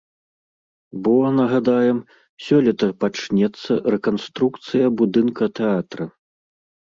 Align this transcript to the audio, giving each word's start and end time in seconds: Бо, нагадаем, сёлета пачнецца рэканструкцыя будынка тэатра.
Бо, 1.07 1.11
нагадаем, 1.39 1.99
сёлета 2.45 2.87
пачнецца 3.05 3.71
рэканструкцыя 3.95 4.87
будынка 5.03 5.43
тэатра. 5.61 6.05